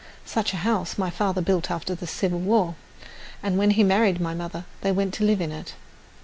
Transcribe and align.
Such 0.25 0.51
a 0.51 0.57
house 0.65 0.97
my 0.97 1.11
father 1.11 1.43
built 1.43 1.69
after 1.69 1.93
the 1.93 2.07
Civil 2.07 2.39
War, 2.39 2.73
and 3.43 3.55
when 3.55 3.69
he 3.69 3.83
married 3.83 4.19
my 4.19 4.33
mother 4.33 4.65
they 4.81 4.91
went 4.91 5.13
to 5.13 5.23
live 5.23 5.41
in 5.41 5.51
it. 5.51 5.75